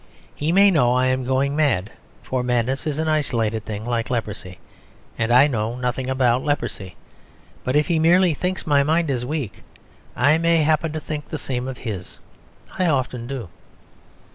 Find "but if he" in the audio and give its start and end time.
7.63-7.99